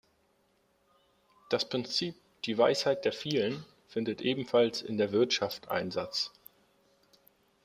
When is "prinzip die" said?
1.69-2.57